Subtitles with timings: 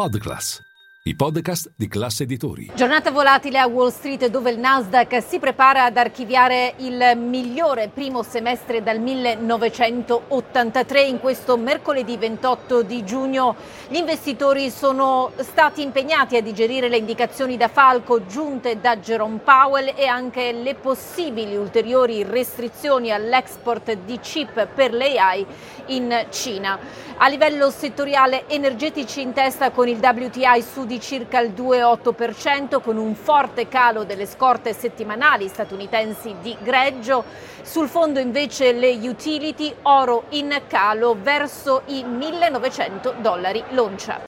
[0.00, 0.62] Podclass,
[1.02, 2.72] i podcast di classe editori.
[2.74, 8.22] Giornata volatile a Wall Street dove il Nasdaq si prepara ad archiviare il migliore primo
[8.22, 11.04] semestre dal 1983.
[11.04, 13.56] In questo mercoledì 28 di giugno
[13.88, 19.94] gli investitori sono stati impegnati a digerire le indicazioni da Falco giunte da Jerome Powell
[19.96, 25.46] e anche le possibili ulteriori restrizioni all'export di chip per l'AI
[25.86, 26.78] in Cina.
[27.16, 32.96] A livello settoriale energetici in testa con il WTI su di circa il 2,8% con
[32.96, 37.22] un forte calo delle scorte settimanali statunitensi di greggio.
[37.62, 44.20] Sul fondo invece le utility, oro in calo verso i 1900 dollari l'oncia.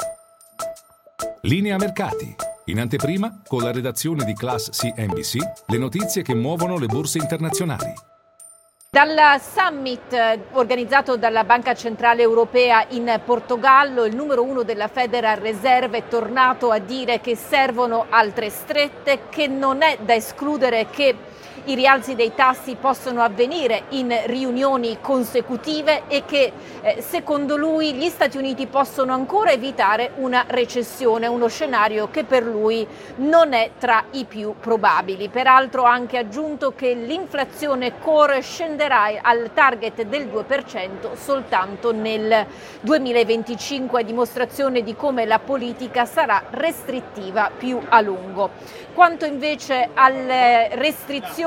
[1.41, 2.33] Linea mercati.
[2.67, 8.12] In anteprima, con la redazione di Class CNBC, le notizie che muovono le borse internazionali.
[8.95, 15.39] Dal summit eh, organizzato dalla Banca Centrale Europea in Portogallo, il numero uno della Federal
[15.39, 21.17] Reserve è tornato a dire che servono altre strette, che non è da escludere che
[21.65, 28.09] i rialzi dei tassi possono avvenire in riunioni consecutive e che eh, secondo lui gli
[28.09, 32.85] Stati Uniti possono ancora evitare una recessione, uno scenario che per lui
[33.17, 35.29] non è tra i più probabili.
[35.29, 42.47] Peraltro ha anche aggiunto che l'inflazione core scenderà al target del 2% soltanto nel
[42.81, 48.51] 2025, a dimostrazione di come la politica sarà restrittiva più a lungo.
[48.95, 51.42] Quanto invece alle restrizioni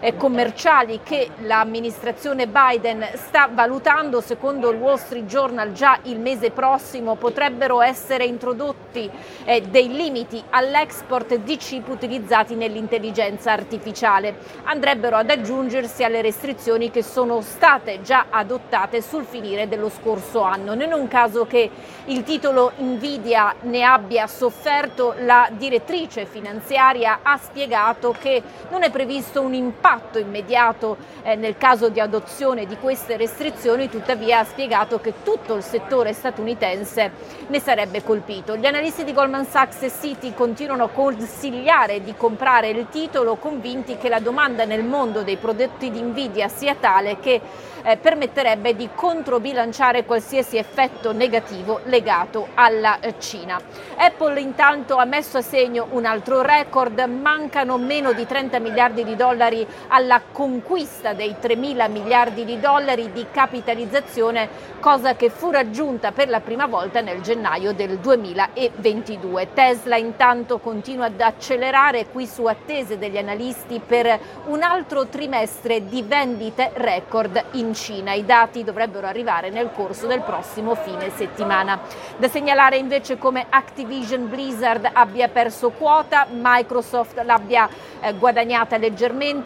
[0.00, 6.50] eh, commerciali che l'amministrazione Biden sta valutando, secondo il Wall Street Journal già il mese
[6.50, 9.08] prossimo potrebbero essere introdotti
[9.44, 14.36] eh, dei limiti all'export di chip utilizzati nell'intelligenza artificiale.
[14.64, 20.74] Andrebbero ad aggiungersi alle restrizioni che sono state già adottate sul finire dello scorso anno.
[20.74, 21.70] Non è un caso che
[22.06, 29.18] il titolo Nvidia ne abbia sofferto la direttrice finanziaria ha spiegato che non è previsto
[29.40, 35.22] un impatto immediato eh, nel caso di adozione di queste restrizioni, tuttavia ha spiegato che
[35.22, 37.10] tutto il settore statunitense
[37.46, 38.56] ne sarebbe colpito.
[38.56, 43.96] Gli analisti di Goldman Sachs e Citi continuano a consigliare di comprare il titolo, convinti
[43.96, 47.40] che la domanda nel mondo dei prodotti di Nvidia sia tale che
[47.82, 53.60] eh, permetterebbe di controbilanciare qualsiasi effetto negativo legato alla eh, Cina.
[53.96, 59.09] Apple intanto ha messo a segno un altro record, mancano meno di 30 miliardi di
[59.16, 64.48] dollari alla conquista dei 3 mila miliardi di dollari di capitalizzazione,
[64.80, 69.48] cosa che fu raggiunta per la prima volta nel gennaio del 2022.
[69.52, 76.02] Tesla intanto continua ad accelerare qui su attese degli analisti per un altro trimestre di
[76.02, 78.12] vendite record in Cina.
[78.12, 81.80] I dati dovrebbero arrivare nel corso del prossimo fine settimana.
[82.16, 87.68] Da segnalare invece come Activision Blizzard abbia perso quota, Microsoft l'abbia
[88.00, 88.99] eh, guadagnata leggermente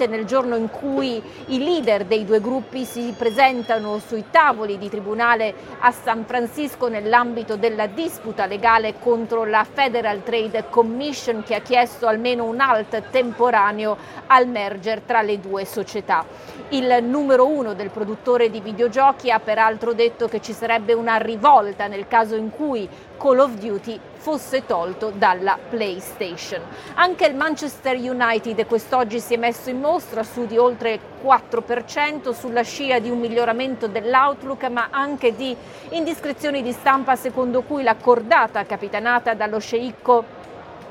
[0.06, 5.54] nel giorno in cui i leader dei due gruppi si presentano sui tavoli di tribunale
[5.78, 12.08] a San Francisco nell'ambito della disputa legale contro la Federal Trade Commission che ha chiesto
[12.08, 16.24] almeno un alt temporaneo al merger tra le due società.
[16.70, 21.86] Il numero uno del produttore di videogiochi ha peraltro detto che ci sarebbe una rivolta
[21.86, 26.62] nel caso in cui Call of Duty fosse tolto dalla PlayStation.
[26.94, 32.32] Anche il Manchester United quest'oggi si è messo in mostra su di oltre il 4%
[32.32, 35.54] sulla scia di un miglioramento dell'outlook ma anche di
[35.90, 40.43] indiscrezioni di stampa secondo cui la cordata capitanata dallo sceicco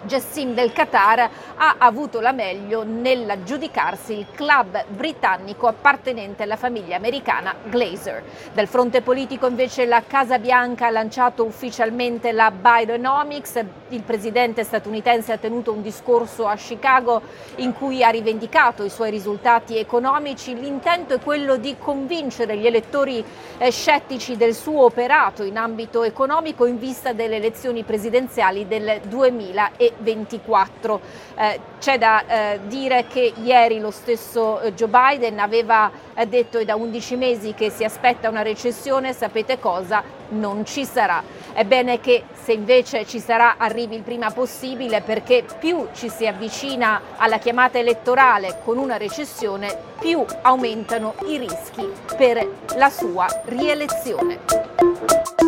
[0.06, 7.54] Jessim del Qatar ha avuto la meglio nell'aggiudicarsi il club britannico appartenente alla famiglia americana
[7.66, 8.24] Glazer.
[8.54, 13.64] Dal fronte politico invece la Casa Bianca ha lanciato ufficialmente la Bidenomics.
[13.90, 17.22] Il presidente statunitense ha tenuto un discorso a Chicago
[17.58, 20.60] in cui ha rivendicato i suoi risultati economici.
[20.60, 23.24] L'intento è quello di convincere gli elettori
[23.58, 29.93] eh, scettici del suo operato in ambito economico in vista delle elezioni presidenziali del 2020.
[29.98, 31.02] 2024.
[31.36, 36.58] Eh, c'è da eh, dire che ieri lo stesso eh, Joe Biden aveva eh, detto
[36.60, 40.04] è da 11 mesi che si aspetta una recessione, sapete cosa?
[40.30, 41.22] Non ci sarà.
[41.54, 46.26] È bene che se invece ci sarà arrivi il prima possibile perché più ci si
[46.26, 55.43] avvicina alla chiamata elettorale con una recessione, più aumentano i rischi per la sua rielezione.